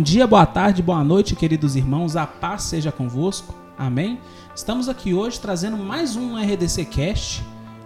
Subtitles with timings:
[0.00, 2.16] Bom dia, boa tarde, boa noite, queridos irmãos.
[2.16, 3.54] A paz seja convosco.
[3.76, 4.18] Amém?
[4.56, 7.44] Estamos aqui hoje trazendo mais um RDC Cast.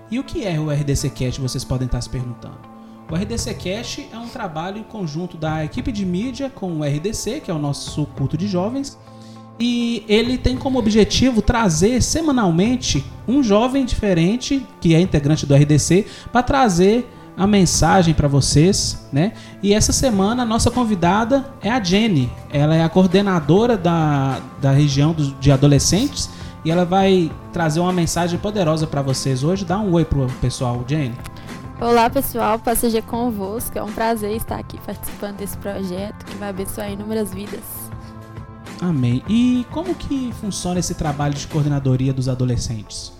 [0.09, 1.41] E o que é o RDC Cast?
[1.41, 2.61] Vocês podem estar se perguntando.
[3.11, 7.41] O RDC Cast é um trabalho em conjunto da equipe de mídia com o RDC,
[7.41, 8.96] que é o nosso culto de jovens,
[9.59, 16.07] e ele tem como objetivo trazer semanalmente um jovem diferente, que é integrante do RDC,
[16.30, 19.33] para trazer a mensagem para vocês, né?
[19.62, 22.30] E essa semana a nossa convidada é a Jenny.
[22.51, 26.30] Ela é a coordenadora da, da região do, de adolescentes
[26.65, 29.65] e ela vai trazer uma mensagem poderosa para vocês hoje.
[29.65, 31.15] Dá um oi pro pessoal, Jenny.
[31.80, 33.77] Olá pessoal, paz seja convosco.
[33.77, 37.60] É um prazer estar aqui participando desse projeto que vai abençoar inúmeras vidas.
[38.80, 39.23] Amém.
[39.29, 43.12] E como que funciona esse trabalho de coordenadoria dos adolescentes?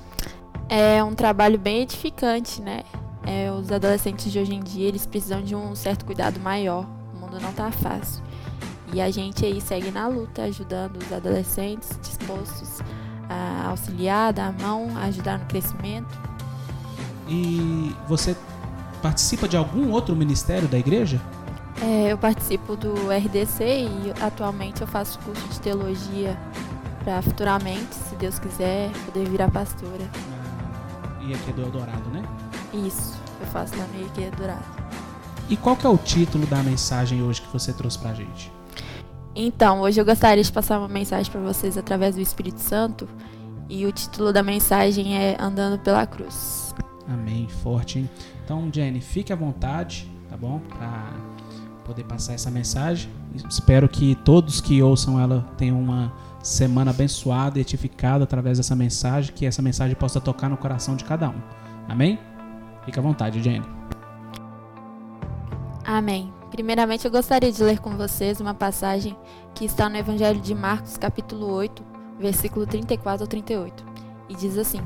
[0.69, 2.83] É um trabalho bem edificante, né?
[3.27, 6.87] É, os adolescentes de hoje em dia eles precisam de um certo cuidado maior.
[7.15, 8.23] O mundo não tá fácil.
[8.93, 12.81] E a gente aí segue na luta, ajudando os adolescentes dispostos
[13.29, 16.19] a auxiliar, dar a mão, ajudar no crescimento.
[17.29, 18.37] E você
[19.03, 21.21] participa de algum outro ministério da igreja?
[21.83, 26.39] É, eu participo do RDC e atualmente eu faço curso de teologia
[27.03, 30.09] para futuramente, se Deus quiser, poder virar pastora.
[31.21, 32.23] E aqui é do Eldorado, né?
[32.75, 34.65] Isso, eu faço lá no IQ Dourado.
[35.49, 38.51] E qual que é o título da mensagem hoje que você trouxe pra gente?
[39.37, 43.09] Então, hoje eu gostaria de passar uma mensagem para vocês através do Espírito Santo.
[43.69, 46.75] E o título da mensagem é Andando pela Cruz.
[47.09, 48.11] Amém, forte, hein?
[48.45, 50.59] Então, Jenny, fique à vontade, tá bom?
[50.61, 51.13] Pra
[51.85, 53.11] poder passar essa mensagem.
[53.49, 59.33] Espero que todos que ouçam ela tenham uma semana abençoada e edificada através dessa mensagem,
[59.35, 61.41] que essa mensagem possa tocar no coração de cada um.
[61.89, 62.19] Amém?
[62.85, 63.65] Fique à vontade, Jenny.
[65.85, 66.33] Amém.
[66.51, 69.17] Primeiramente, eu gostaria de ler com vocês uma passagem
[69.55, 71.83] que está no Evangelho de Marcos, capítulo 8,
[72.19, 73.85] versículo 34 ao 38.
[74.29, 74.81] E diz assim: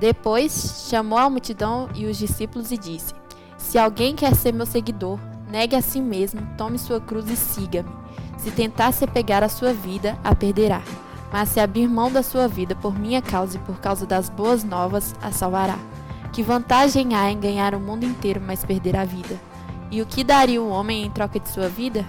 [0.00, 3.12] Depois chamou a multidão e os discípulos e disse:
[3.58, 5.18] Se alguém quer ser meu seguidor,
[5.50, 7.90] negue a si mesmo, tome sua cruz e siga-me.
[8.38, 10.82] Se tentar se pegar a sua vida, a perderá.
[11.32, 14.64] Mas se abrir mão da sua vida por minha causa e por causa das boas
[14.64, 15.78] novas, a salvará.
[16.36, 19.40] Que vantagem há em ganhar o mundo inteiro, mas perder a vida?
[19.90, 22.04] E o que daria o homem em troca de sua vida?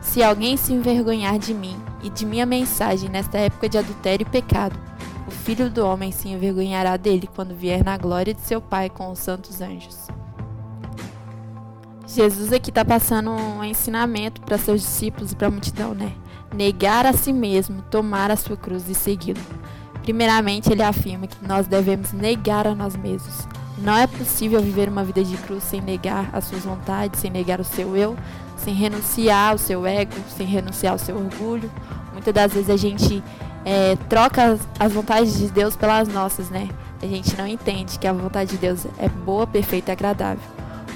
[0.00, 4.30] Se alguém se envergonhar de mim e de minha mensagem nesta época de adultério e
[4.30, 4.80] pecado,
[5.28, 9.10] o filho do homem se envergonhará dele quando vier na glória de seu Pai com
[9.10, 10.08] os santos anjos.
[12.06, 16.14] Jesus aqui está passando um ensinamento para seus discípulos e para a multidão, né?
[16.54, 19.42] Negar a si mesmo, tomar a sua cruz e segui-lo.
[20.02, 23.46] Primeiramente, ele afirma que nós devemos negar a nós mesmos,
[23.78, 27.60] não é possível viver uma vida de cruz sem negar as suas vontades, sem negar
[27.60, 28.16] o seu eu,
[28.56, 31.70] sem renunciar ao seu ego, sem renunciar ao seu orgulho.
[32.12, 33.22] Muitas das vezes a gente
[33.64, 36.68] é, troca as, vontades de Deus pelas nossas, né?
[37.02, 40.42] A gente não entende que a vontade de Deus é boa, perfeita e agradável.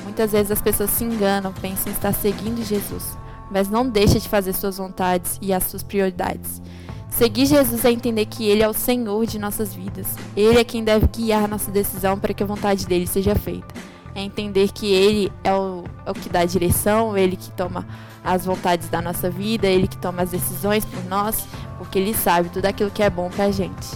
[0.04, 3.18] Muitas vezes as pessoas se enganam, pensam estar seguindo Jesus,
[3.50, 6.62] mas não deixa de fazer suas vontades e as suas prioridades.
[7.10, 10.06] Seguir Jesus é entender que Ele é o Senhor de nossas vidas.
[10.36, 13.74] Ele é quem deve guiar nossa decisão para que a vontade dele seja feita.
[14.14, 17.86] É entender que Ele é o, é o que dá a direção, Ele que toma
[18.24, 21.46] as vontades da nossa vida, Ele que toma as decisões por nós,
[21.78, 23.88] porque Ele sabe tudo aquilo que é bom para a gente.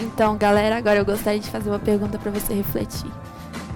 [0.00, 3.10] Então, galera, agora eu gostaria de fazer uma pergunta para você refletir.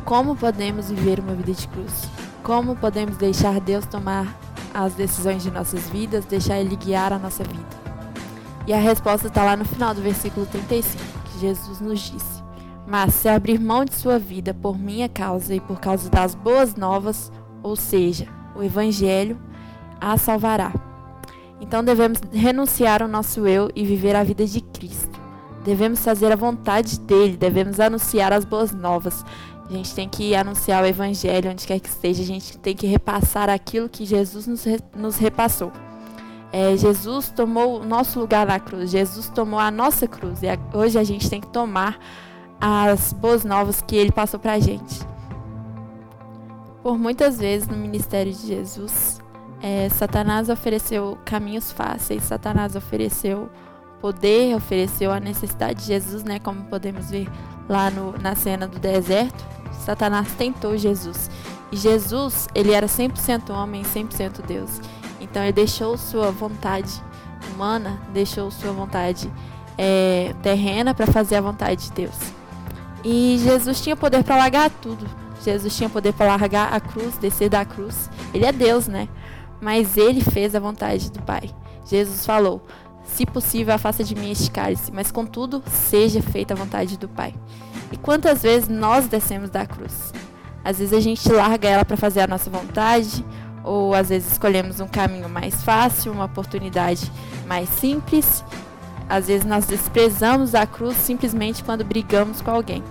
[0.05, 2.09] Como podemos viver uma vida de cruz?
[2.43, 4.39] Como podemos deixar Deus tomar
[4.85, 7.67] as decisões de nossas vidas, deixar Ele guiar a nossa vida.
[8.67, 12.43] E a resposta está lá no final do versículo 35, que Jesus nos disse:
[12.87, 16.77] Mas se abrir mão de sua vida por minha causa e por causa das boas
[16.77, 19.37] novas, ou seja, o Evangelho,
[20.01, 20.73] a salvará.
[21.61, 25.19] Então devemos renunciar ao nosso eu e viver a vida de Cristo.
[25.65, 29.25] Devemos fazer a vontade dele, devemos anunciar as boas novas,
[29.69, 32.23] a gente tem que anunciar o evangelho onde quer que esteja.
[32.23, 34.65] A gente tem que repassar aquilo que Jesus nos,
[34.97, 35.71] nos repassou.
[36.51, 38.91] É, Jesus tomou o nosso lugar na cruz.
[38.91, 40.43] Jesus tomou a nossa cruz.
[40.43, 41.99] E a, hoje a gente tem que tomar
[42.59, 45.01] as boas novas que ele passou para a gente.
[46.83, 49.21] Por muitas vezes no ministério de Jesus,
[49.61, 52.23] é, Satanás ofereceu caminhos fáceis.
[52.23, 53.51] Satanás ofereceu
[54.01, 56.39] poder, ofereceu a necessidade de Jesus, né?
[56.39, 57.29] Como podemos ver
[57.69, 59.47] lá no, na cena do deserto.
[59.85, 61.31] Satanás tentou Jesus.
[61.71, 64.81] E Jesus, ele era 100% homem e 100% Deus.
[65.21, 67.03] Então ele deixou sua vontade
[67.53, 69.31] humana, deixou sua vontade
[69.77, 72.17] é, terrena para fazer a vontade de Deus.
[73.05, 75.07] E Jesus tinha poder para largar tudo.
[75.45, 78.11] Jesus tinha poder para largar a cruz, descer da cruz.
[78.35, 79.09] Ele é Deus, né?
[79.61, 81.51] mas ele fez a vontade do Pai.
[81.85, 82.63] Jesus falou:
[83.15, 87.35] Se possível, afasta de mim este cálice, mas contudo, seja feita a vontade do Pai.
[87.91, 90.13] E quantas vezes nós descemos da cruz?
[90.65, 93.25] Às vezes a gente larga ela para fazer a nossa vontade,
[93.65, 97.11] ou às vezes escolhemos um caminho mais fácil, uma oportunidade
[97.47, 98.45] mais simples.
[99.09, 102.85] Às vezes nós desprezamos a cruz simplesmente quando brigamos com alguém.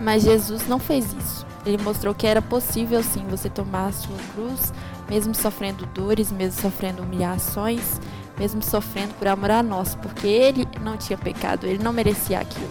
[0.00, 1.46] Mas Jesus não fez isso.
[1.66, 4.72] Ele mostrou que era possível sim você tomar a sua cruz,
[5.10, 8.00] mesmo sofrendo dores, mesmo sofrendo humilhações,
[8.38, 12.68] mesmo sofrendo por amor a nós, porque ele não tinha pecado, ele não merecia aquilo.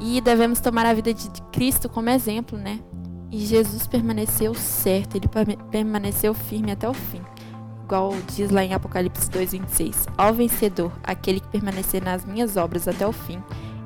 [0.00, 2.80] E devemos tomar a vida de Cristo como exemplo, né?
[3.30, 5.28] E Jesus permaneceu certo, ele
[5.70, 7.20] permaneceu firme até o fim.
[7.84, 13.06] Igual diz lá em Apocalipse 2,26: Ao vencedor, aquele que permanecer nas minhas obras até
[13.06, 13.42] o fim,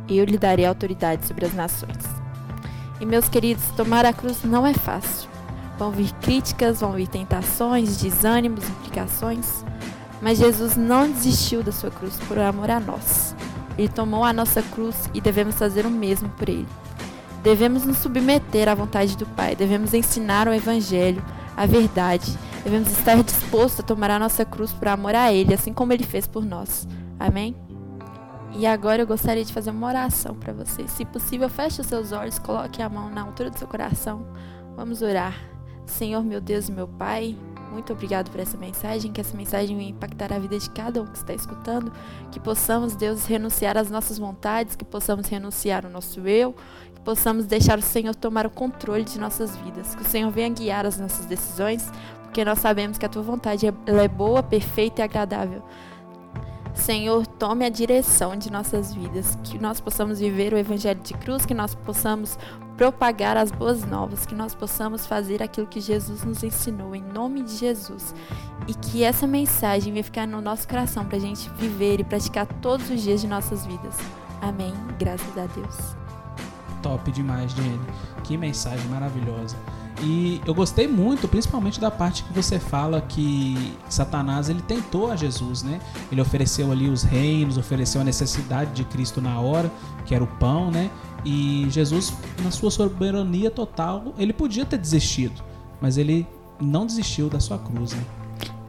[0.09, 2.05] eu lhe darei autoridade sobre as nações.
[3.01, 5.29] E meus queridos, tomar a cruz não é fácil.
[5.79, 9.65] Vão vir críticas, vão vir tentações, desânimos, implicações.
[10.25, 13.37] Mas Jesus não desistiu da sua cruz por amor a nós.
[13.77, 16.67] Ele tomou a nossa cruz e devemos fazer o mesmo por ele.
[17.43, 21.23] Devemos nos submeter à vontade do Pai, devemos ensinar o Evangelho,
[21.55, 25.75] a verdade, devemos estar dispostos a tomar a nossa cruz por amor a Ele, assim
[25.75, 26.89] como Ele fez por nós.
[27.21, 27.55] Amém?
[28.57, 30.89] E agora eu gostaria de fazer uma oração para você.
[30.89, 34.27] Se possível, feche os seus olhos, coloque a mão na altura do seu coração.
[34.75, 35.35] Vamos orar.
[35.85, 37.37] Senhor, meu Deus e meu Pai,
[37.75, 41.07] muito obrigado por essa mensagem, que essa mensagem venha impactar a vida de cada um
[41.07, 41.93] que está escutando,
[42.31, 46.55] que possamos, Deus, renunciar às nossas vontades, que possamos renunciar ao nosso eu,
[46.95, 50.49] que possamos deixar o Senhor tomar o controle de nossas vidas, que o Senhor venha
[50.49, 51.91] guiar as nossas decisões,
[52.23, 55.63] porque nós sabemos que a tua vontade é boa, perfeita e agradável.
[56.75, 61.47] Senhor, tome a direção de nossas vidas, que nós possamos viver o Evangelho de cruz,
[61.47, 62.37] que nós possamos
[62.77, 67.43] propagar as boas novas, que nós possamos fazer aquilo que Jesus nos ensinou, em nome
[67.43, 68.15] de Jesus.
[68.67, 72.47] E que essa mensagem venha ficar no nosso coração para a gente viver e praticar
[72.61, 73.97] todos os dias de nossas vidas.
[74.41, 74.73] Amém.
[74.99, 75.97] Graças a Deus.
[76.83, 77.81] Top demais, Jenny.
[78.25, 79.57] Que mensagem maravilhosa.
[80.03, 85.17] E eu gostei muito, principalmente da parte que você fala que Satanás ele tentou a
[85.17, 85.81] Jesus, né?
[86.11, 89.71] Ele ofereceu ali os reinos, ofereceu a necessidade de Cristo na hora,
[90.05, 90.91] que era o pão, né?
[91.25, 92.13] E Jesus,
[92.43, 95.43] na sua soberania total, ele podia ter desistido,
[95.81, 96.27] mas ele
[96.61, 98.05] não desistiu da sua cruz, né?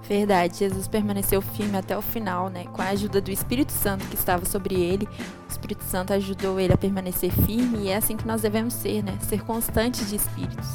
[0.08, 2.66] Verdade, Jesus permaneceu firme até o final, né?
[2.66, 5.08] Com a ajuda do Espírito Santo que estava sobre ele.
[5.48, 9.04] O Espírito Santo ajudou ele a permanecer firme e é assim que nós devemos ser,
[9.04, 9.18] né?
[9.22, 10.68] Ser constantes de espíritos.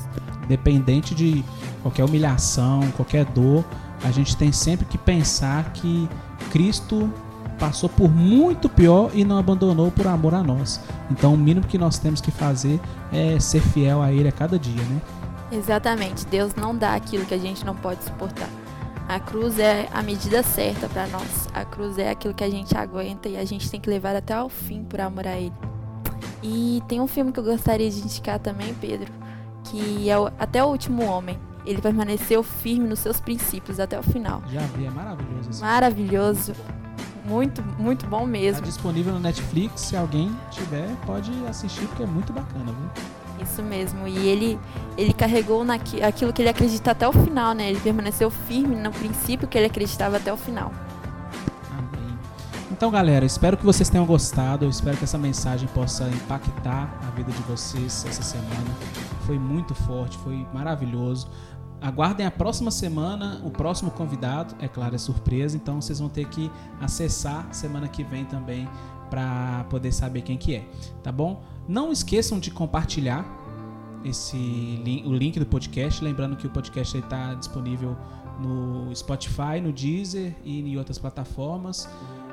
[0.50, 1.44] Independente de
[1.80, 3.64] qualquer humilhação, qualquer dor,
[4.02, 6.08] a gente tem sempre que pensar que
[6.50, 7.08] Cristo
[7.56, 10.80] passou por muito pior e não abandonou por amor a nós.
[11.08, 12.80] Então, o mínimo que nós temos que fazer
[13.12, 15.00] é ser fiel a Ele a cada dia, né?
[15.52, 16.26] Exatamente.
[16.26, 18.48] Deus não dá aquilo que a gente não pode suportar.
[19.08, 21.48] A cruz é a medida certa para nós.
[21.54, 24.42] A cruz é aquilo que a gente aguenta e a gente tem que levar até
[24.42, 25.54] o fim por amor a Ele.
[26.42, 29.12] E tem um filme que eu gostaria de indicar também, Pedro,
[29.64, 31.38] que é o Até o Último Homem.
[31.64, 34.42] Ele permaneceu firme nos seus princípios até o final.
[34.50, 35.50] Já vi, é maravilhoso.
[35.50, 36.52] Esse maravilhoso.
[37.24, 38.60] Muito, muito bom mesmo.
[38.60, 39.82] Está disponível no Netflix.
[39.82, 43.44] Se alguém tiver, pode assistir, porque é muito bacana, viu?
[43.44, 44.06] Isso mesmo.
[44.08, 44.58] E ele,
[44.96, 47.70] ele carregou naqui, aquilo que ele acredita até o final, né?
[47.70, 50.72] Ele permaneceu firme no princípio que ele acreditava até o final.
[52.80, 54.64] Então, galera, espero que vocês tenham gostado.
[54.64, 58.74] Eu espero que essa mensagem possa impactar a vida de vocês essa semana.
[59.26, 61.28] Foi muito forte, foi maravilhoso.
[61.78, 66.26] Aguardem a próxima semana, o próximo convidado, é claro, é surpresa, então vocês vão ter
[66.28, 68.66] que acessar semana que vem também
[69.10, 70.66] para poder saber quem que é,
[71.02, 71.42] tá bom?
[71.68, 73.26] Não esqueçam de compartilhar
[74.02, 77.94] esse o link do podcast, lembrando que o podcast está disponível
[78.40, 81.86] no Spotify, no Deezer e em outras plataformas.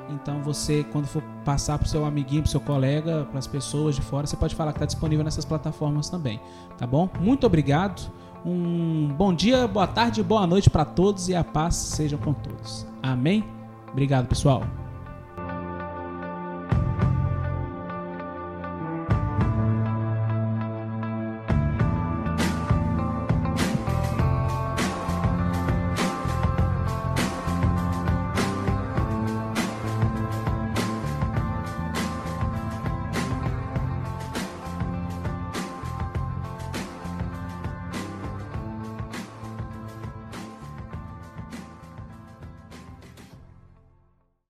[0.08, 3.46] Então você, quando for passar para o seu amiguinho, para o seu colega, para as
[3.46, 6.40] pessoas de fora, você pode falar que está disponível nessas plataformas também,
[6.76, 7.08] tá bom?
[7.20, 8.10] Muito obrigado.
[8.44, 12.86] Um bom dia, boa tarde, boa noite para todos e a paz seja com todos.
[13.02, 13.44] Amém?
[13.92, 14.62] Obrigado, pessoal.